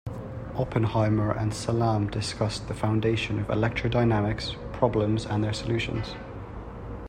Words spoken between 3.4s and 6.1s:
electrodynamics, problems and their solution.